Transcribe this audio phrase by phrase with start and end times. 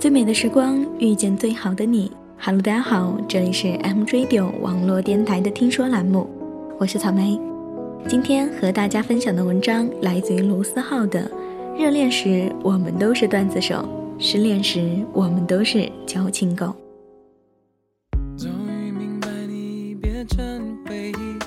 [0.00, 2.08] 最美的时光遇见最好的你。
[2.38, 6.30] Hello，大家好，这里是 M Radio 网络电台的听说栏目，
[6.78, 7.36] 我是草莓。
[8.06, 11.28] 今天和大家分享的文章来自于卢思浩的
[11.76, 13.84] 《热恋时我们都是段子手，
[14.20, 16.66] 失恋时我们都是矫情狗》。
[18.40, 21.38] 终于明白你别成回忆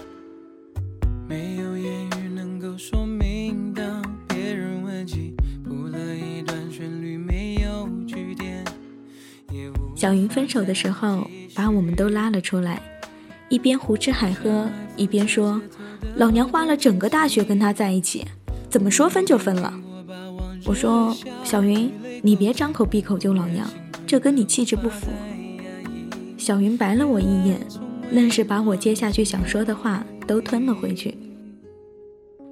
[10.02, 12.82] 小云分手的时候，把我们都拉了出来，
[13.50, 15.62] 一边胡吃海喝，一边说
[16.18, 18.26] ：“老娘花了整个大学跟他在一起，
[18.68, 19.72] 怎么说分就分了。”
[20.66, 21.92] 我说：“小云，
[22.23, 23.70] 你别张口闭口就老娘，
[24.08, 25.06] 这跟你气质不符。”
[26.36, 27.59] 小云白了我一眼，
[28.12, 31.16] 愣是把我接下去想说的话都吞了回去。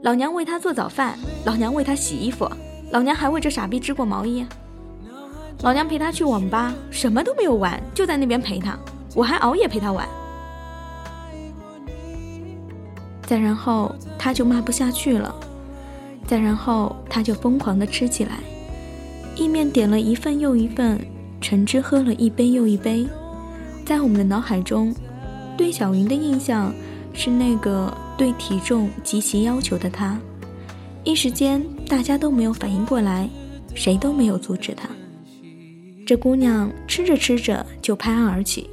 [0.03, 2.47] 老娘为他做早饭，老娘为他洗衣服，
[2.91, 4.45] 老娘还为这傻逼织过毛衣。
[5.61, 8.77] 老娘陪他去网吧，什么都没有玩，就在那边陪他，
[9.13, 10.07] 我还熬夜陪他玩。
[13.23, 15.35] 再然后他就骂不下去了，
[16.25, 18.39] 再然后他就疯狂的吃起来，
[19.35, 20.99] 意面点了一份又一份，
[21.41, 23.05] 橙汁喝了一杯又一杯。
[23.85, 24.95] 在我们的脑海中，
[25.57, 26.73] 对小云的印象
[27.13, 30.17] 是那个对体重极其要求的他。
[31.03, 33.29] 一时间大家都没有反应过来，
[33.75, 34.87] 谁都没有阻止他。
[36.09, 38.67] 这姑娘吃着吃着就拍案而起，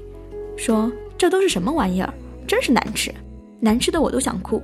[0.57, 2.15] 说：“这都是什么玩意儿？
[2.49, 3.15] 真是难吃，
[3.61, 4.63] 难吃的我都想哭。”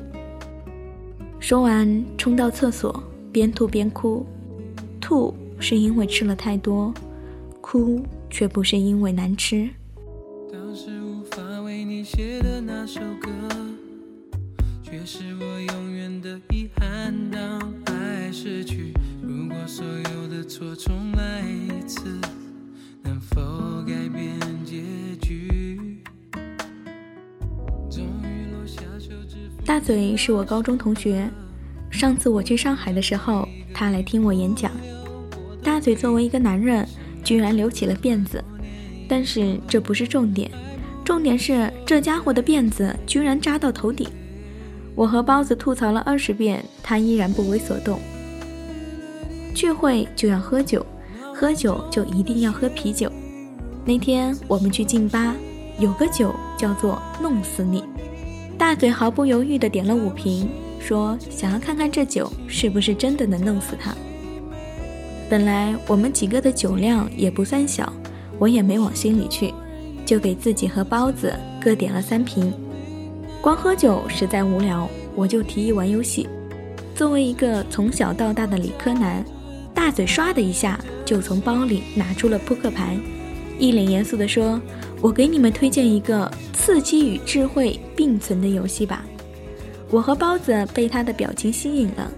[1.38, 4.24] 说完，冲到厕所，边吐边哭。
[5.02, 6.94] 吐是因为吃了太多，
[7.60, 9.68] 哭却不是因为难吃。
[10.50, 13.28] 当时无法为你写的那首歌，
[14.82, 17.14] 却是我永远的遗憾。
[17.30, 22.18] 当爱失去，如果所有的错重来一次。
[29.64, 31.28] 大嘴是我高中同学，
[31.90, 34.70] 上次我去上海的时候，他来听我演讲。
[35.62, 36.86] 大嘴作为一个男人，
[37.24, 38.44] 居然留起了辫子，
[39.08, 40.50] 但是这不是重点，
[41.04, 44.08] 重点是这家伙的辫子居然扎到头顶。
[44.94, 47.98] 我和包子吐槽了二十遍，他依然不为所动。
[49.54, 50.84] 聚会就要喝酒，
[51.32, 53.10] 喝酒就一定要喝啤酒。
[53.84, 55.34] 那天我们去劲吧，
[55.78, 57.82] 有个酒叫做“弄死你”，
[58.56, 60.48] 大嘴毫不犹豫地点了五瓶，
[60.78, 63.92] 说想要看看这酒是不是真的能弄死他。
[65.28, 67.92] 本来我们几个的酒量也不算小，
[68.38, 69.52] 我也没往心里去，
[70.06, 72.52] 就给自己和包子各点了三瓶。
[73.40, 76.28] 光喝酒实在无聊，我就提议玩游戏。
[76.94, 79.24] 作为一个从小到大的理科男，
[79.74, 82.96] 大嘴唰的一下就从包里拿出了扑克牌。
[83.62, 84.60] 一脸严肃地说
[85.00, 89.04] ：“我给你们推荐一个刺激与智慧并存的游戏吧。”
[89.88, 92.10] 我和包子被他的表情吸引了，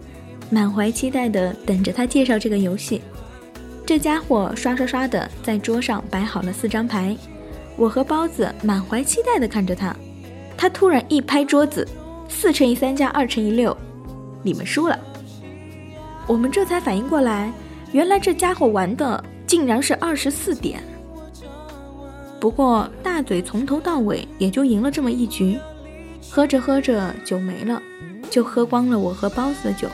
[0.48, 3.02] 满怀期待地等着他介绍这个游戏。
[3.84, 7.14] 这家伙刷刷刷的在桌上摆好了四张牌，
[7.76, 9.94] 我和包子满怀期待地看着他。
[10.56, 11.86] 他突然一拍桌子
[12.26, 13.76] ：“四乘以三加二乘以六，
[14.42, 14.98] 你们输了。”
[16.26, 17.52] 我们这才反应过来，
[17.92, 20.82] 原来这家伙玩的竟然是二十四点。
[22.44, 25.58] 不过大嘴从头到尾也就赢了这么一局，
[26.30, 27.80] 喝着喝着酒没了，
[28.28, 29.88] 就喝光了我和包子的酒。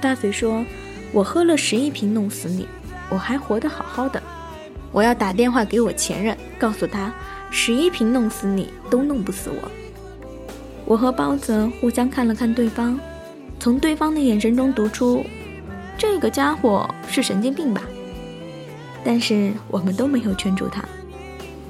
[0.00, 0.64] 大嘴说
[1.12, 2.66] ：“我喝了十一瓶弄死你，
[3.10, 4.22] 我还活得好好的。
[4.90, 7.12] 我要打电话给我前任，告诉他
[7.50, 9.70] 十一瓶弄死你都弄不死我。”
[10.88, 12.98] 我和包子互相看了看对方，
[13.58, 15.22] 从对方的眼神中读出，
[15.98, 17.82] 这个家伙是神经病吧？
[19.04, 20.82] 但是我们都没有劝住他。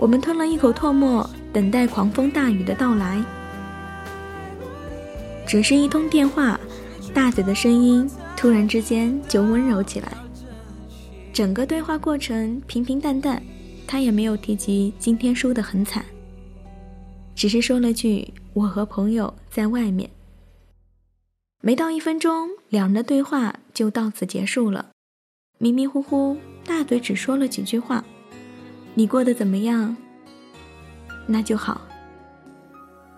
[0.00, 3.22] 我们吞了一口唾沫，等待狂风大雨的到来。
[5.46, 6.58] 只是一通电话，
[7.12, 10.10] 大嘴的声音突然之间就温柔起来。
[11.34, 13.42] 整个对话过程平平淡淡，
[13.86, 16.03] 他也没有提及今天输得很惨，
[17.34, 20.08] 只是说了句“我和朋友在外面”。
[21.60, 24.92] 没到一分钟，两人的对话就到此结束了。
[25.58, 28.03] 迷迷糊糊，大嘴只说了几句话。
[28.95, 29.97] 你过得怎么样？
[31.27, 31.81] 那就好。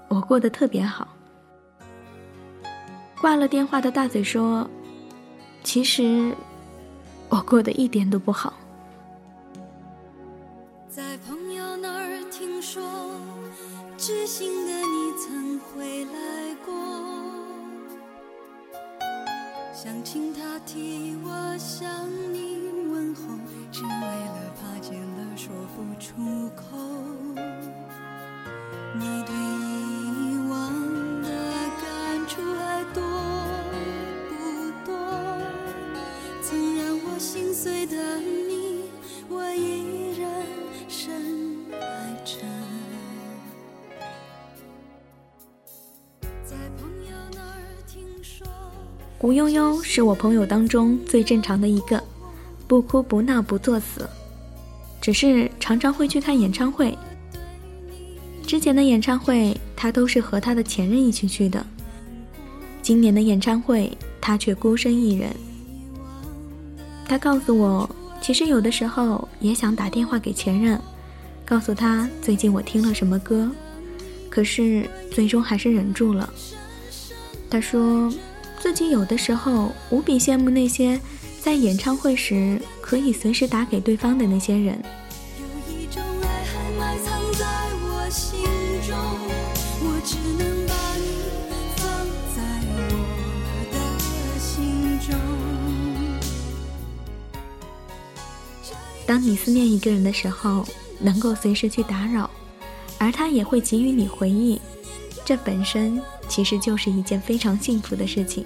[0.09, 1.09] 我过得特别好。
[3.21, 4.69] 挂了电话的大嘴说
[5.63, 6.35] ：“其实
[7.29, 8.53] 我过得一点都不好。”
[19.83, 23.23] 想请他替我向你问候，
[23.73, 26.79] 只为了怕见了说不出口。
[28.95, 30.73] 你对以往
[31.21, 31.29] 的
[31.81, 33.03] 感触还多
[34.31, 34.33] 不
[34.87, 34.95] 多？
[36.41, 38.19] 曾让我心碎的。
[38.19, 38.42] 你。
[49.23, 52.03] 吴悠悠是我朋友当中最正常的一个，
[52.67, 54.05] 不哭不闹不作死，
[55.01, 56.99] 只是常常会去看演唱会。
[58.45, 61.65] 之前的演唱会，他都是和他的前任一起去的。
[62.83, 65.31] 今年的演唱会，他却孤身一人。
[67.07, 67.89] 他告诉我，
[68.21, 70.77] 其实有的时候也想打电话给前任，
[71.45, 73.49] 告诉他最近我听了什么歌，
[74.29, 76.29] 可是最终还是忍住了。
[77.49, 78.13] 他说。
[78.63, 80.99] 自己有的时候无比羡慕那些
[81.41, 84.81] 在演唱会时可以随时打给对方的那些人。
[99.05, 100.65] 当你思念一个人的时候，
[101.01, 102.31] 能够随时去打扰，
[102.97, 104.59] 而他也会给予你回应，
[105.25, 106.01] 这本身。
[106.33, 108.43] 其实就是一件非常幸福的事情。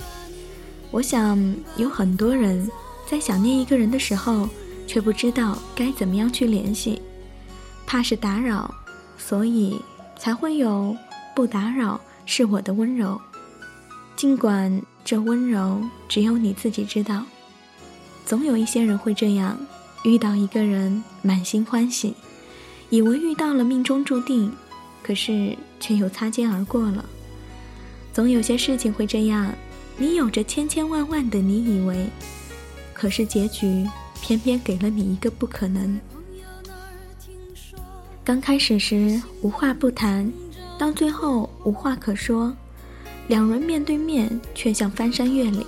[0.91, 2.69] 我想有很多人
[3.09, 4.49] 在想念一个人的时候，
[4.89, 7.01] 却不知道该怎么样去联系，
[7.87, 8.75] 怕是打扰，
[9.17, 9.81] 所以
[10.19, 10.97] 才会有
[11.33, 13.21] “不打扰是我的温柔”。
[14.17, 17.25] 尽管这温柔只有你自己知道，
[18.25, 19.57] 总有一些人会这样：
[20.03, 22.15] 遇到一个人满心欢喜，
[22.91, 24.51] 以为遇到了命中注定，
[25.05, 27.05] 可是却又擦肩而过了。
[28.17, 29.55] 总有些事情会这样，
[29.99, 32.09] 你有着千千万万的你以为，
[32.95, 33.87] 可是结局
[34.23, 36.01] 偏偏给了你一个不可能。
[38.25, 40.33] 刚开始时无话不谈，
[40.79, 42.57] 到最后无话可说，
[43.29, 45.63] 两人面对面却像翻山越岭。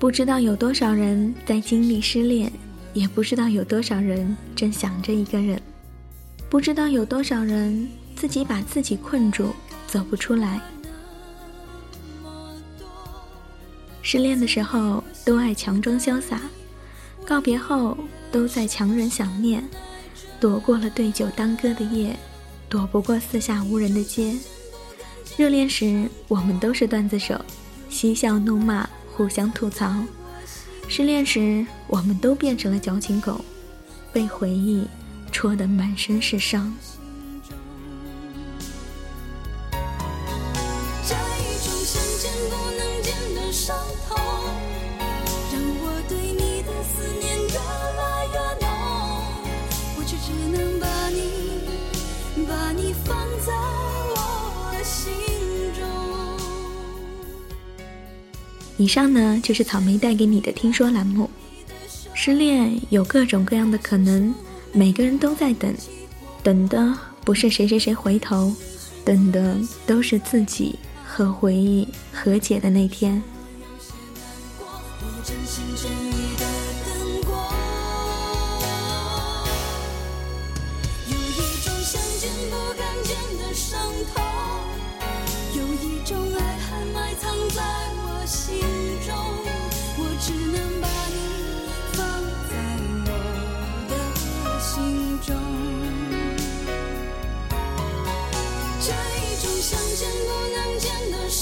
[0.00, 2.52] 不知道有多少人在经历失恋，
[2.94, 5.62] 也不知道有多少人正想着一个人，
[6.50, 9.50] 不知道有多少人自己把自己困住，
[9.86, 10.60] 走不出来。
[14.02, 16.42] 失恋的时候都爱强装潇洒，
[17.24, 17.96] 告别后
[18.30, 19.62] 都在强忍想念，
[20.40, 22.14] 躲过了对酒当歌的夜，
[22.68, 24.36] 躲不过四下无人的街。
[25.36, 27.40] 热恋时我们都是段子手，
[27.88, 30.04] 嬉笑怒骂，互相吐槽；
[30.88, 33.42] 失恋时我们都变成了矫情狗，
[34.12, 34.84] 被回忆
[35.30, 36.74] 戳得满身是伤。
[58.82, 61.30] 以上呢就是草莓带给你的听说栏目。
[62.14, 64.34] 失恋有各种各样的可能，
[64.72, 65.72] 每个人都在等，
[66.42, 66.92] 等的
[67.24, 68.52] 不是谁谁谁回头，
[69.04, 69.56] 等的
[69.86, 70.76] 都是自己
[71.06, 73.22] 和回忆和解的那天。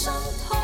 [0.00, 0.14] 伤
[0.48, 0.59] 痛。